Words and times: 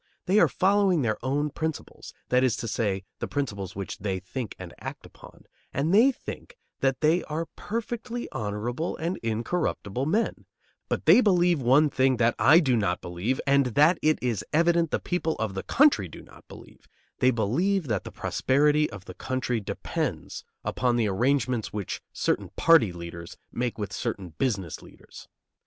They 0.25 0.39
are 0.39 0.47
following 0.47 1.03
their 1.03 1.23
own 1.23 1.51
principles, 1.51 2.11
that 2.29 2.43
is 2.43 2.55
to 2.55 2.67
say, 2.67 3.03
the 3.19 3.27
principles 3.27 3.75
which 3.75 3.99
they 3.99 4.17
think 4.17 4.55
and 4.57 4.73
act 4.79 5.05
upon, 5.05 5.43
and 5.71 5.93
they 5.93 6.11
think 6.11 6.57
that 6.79 7.01
they 7.01 7.23
are 7.25 7.45
perfectly 7.55 8.27
honorable 8.31 8.97
and 8.97 9.17
incorruptible 9.17 10.07
men; 10.07 10.47
but 10.89 11.05
they 11.05 11.21
believe 11.21 11.61
one 11.61 11.87
thing 11.91 12.17
that 12.17 12.33
I 12.39 12.59
do 12.59 12.75
not 12.75 12.99
believe 12.99 13.39
and 13.45 13.67
that 13.77 13.99
it 14.01 14.17
is 14.23 14.43
evident 14.51 14.89
the 14.89 14.97
people 14.97 15.35
of 15.35 15.53
the 15.53 15.61
country 15.61 16.07
do 16.07 16.23
not 16.23 16.47
believe: 16.47 16.87
they 17.19 17.29
believe 17.29 17.85
that 17.87 18.03
the 18.03 18.11
prosperity 18.11 18.89
of 18.89 19.05
the 19.05 19.13
country 19.13 19.59
depends 19.59 20.43
upon 20.63 20.95
the 20.95 21.07
arrangements 21.07 21.71
which 21.71 22.01
certain 22.11 22.49
party 22.55 22.91
leaders 22.91 23.37
make 23.51 23.77
with 23.77 23.93
certain 23.93 24.29
business 24.29 24.81
leaders. 24.81 25.27